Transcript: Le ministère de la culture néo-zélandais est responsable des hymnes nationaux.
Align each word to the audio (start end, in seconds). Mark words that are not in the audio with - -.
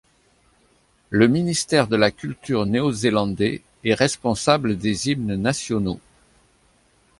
Le 1.11 1.27
ministère 1.27 1.87
de 1.87 1.95
la 1.95 2.09
culture 2.09 2.65
néo-zélandais 2.65 3.61
est 3.83 3.93
responsable 3.93 4.75
des 4.75 5.09
hymnes 5.09 5.35
nationaux. 5.35 5.99